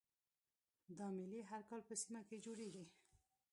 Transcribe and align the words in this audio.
دا 0.97 1.07
میلې 1.17 1.41
هر 1.49 1.61
کال 1.69 1.81
په 1.89 1.95
سیمه 2.01 2.21
کې 2.27 2.37
جوړیږي 2.45 2.85